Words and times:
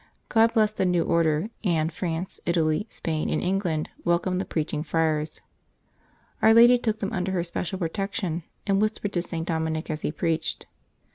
God 0.29 0.55
blessed 0.55 0.77
the 0.77 0.85
new 0.87 1.03
Order, 1.03 1.51
and 1.63 1.93
France, 1.93 2.39
Italy, 2.47 2.87
Spain, 2.89 3.29
and 3.29 3.39
England 3.39 3.91
welcomed 4.03 4.41
the 4.41 4.45
Preaching 4.45 4.81
Friars. 4.81 5.41
Our 6.41 6.55
Lady 6.55 6.79
took 6.79 7.01
them 7.01 7.13
under 7.13 7.31
her 7.33 7.43
special 7.43 7.77
protection, 7.77 8.41
and 8.65 8.81
whispered 8.81 9.13
to 9.13 9.21
St. 9.21 9.47
Dominic 9.47 9.91
as 9.91 10.01
he 10.01 10.11
preached. 10.11 10.65